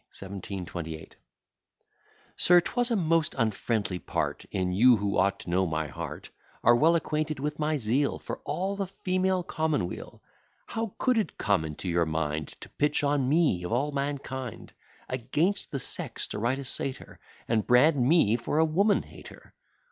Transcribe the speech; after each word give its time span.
1728 0.19 1.15
SIR, 2.35 2.61
'twas 2.61 2.89
a 2.89 2.95
most 2.95 3.35
unfriendly 3.37 3.99
part 3.99 4.45
In 4.49 4.71
you, 4.71 4.97
who 4.97 5.15
ought 5.19 5.39
to 5.41 5.49
know 5.51 5.67
my 5.67 5.85
heart, 5.85 6.31
Are 6.63 6.75
well 6.75 6.95
acquainted 6.95 7.39
with 7.39 7.59
my 7.59 7.77
zeal 7.77 8.17
For 8.17 8.39
all 8.43 8.75
the 8.75 8.87
female 8.87 9.43
commonweal 9.43 10.23
How 10.65 10.95
could 10.97 11.19
it 11.19 11.37
come 11.37 11.63
into 11.63 11.87
your 11.87 12.07
mind 12.07 12.47
To 12.61 12.69
pitch 12.69 13.03
on 13.03 13.29
me, 13.29 13.63
of 13.63 13.71
all 13.71 13.91
mankind, 13.91 14.73
Against 15.07 15.69
the 15.69 15.77
sex 15.77 16.25
to 16.29 16.39
write 16.39 16.57
a 16.57 16.63
satire, 16.63 17.19
And 17.47 17.67
brand 17.67 17.97
me 18.03 18.37
for 18.37 18.57
a 18.57 18.65
woman 18.65 19.03
hater? 19.03 19.53